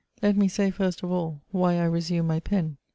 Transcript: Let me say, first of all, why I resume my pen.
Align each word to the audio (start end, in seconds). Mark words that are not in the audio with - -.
Let 0.23 0.35
me 0.35 0.47
say, 0.47 0.71
first 0.71 1.03
of 1.03 1.11
all, 1.11 1.41
why 1.51 1.75
I 1.75 1.83
resume 1.85 2.25
my 2.25 2.39
pen. 2.39 2.77